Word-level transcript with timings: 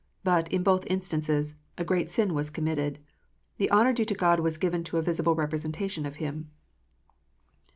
But, 0.23 0.51
in 0.51 0.63
both 0.63 0.83
instances, 0.87 1.53
a 1.77 1.83
great 1.85 2.09
sin 2.09 2.33
was 2.33 2.49
committed. 2.49 2.97
The 3.57 3.69
honour 3.69 3.93
due 3.93 4.05
to 4.05 4.15
God 4.15 4.39
was 4.39 4.57
given 4.57 4.83
to 4.85 4.97
a 4.97 5.01
visible 5.03 5.35
representation 5.35 6.07
of 6.07 6.15
Him. 6.15 6.49